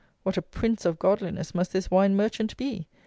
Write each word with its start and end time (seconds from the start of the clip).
What 0.23 0.35
a 0.35 0.41
prince 0.41 0.83
of 0.83 0.97
godliness 0.97 1.53
must 1.53 1.73
this 1.73 1.91
wine 1.91 2.15
merchant 2.15 2.57
be! 2.57 2.87